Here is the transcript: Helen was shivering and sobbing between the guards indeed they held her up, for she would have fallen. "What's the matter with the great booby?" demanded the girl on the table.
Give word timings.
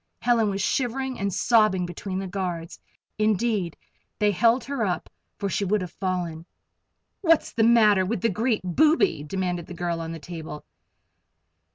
Helen 0.23 0.49
was 0.49 0.63
shivering 0.63 1.19
and 1.19 1.31
sobbing 1.31 1.85
between 1.85 2.17
the 2.17 2.25
guards 2.25 2.79
indeed 3.19 3.77
they 4.17 4.31
held 4.31 4.63
her 4.63 4.83
up, 4.83 5.11
for 5.37 5.47
she 5.47 5.63
would 5.63 5.81
have 5.81 5.91
fallen. 5.91 6.47
"What's 7.21 7.51
the 7.53 7.61
matter 7.63 8.03
with 8.03 8.21
the 8.21 8.29
great 8.29 8.61
booby?" 8.63 9.21
demanded 9.23 9.67
the 9.67 9.75
girl 9.75 10.01
on 10.01 10.11
the 10.11 10.17
table. 10.17 10.65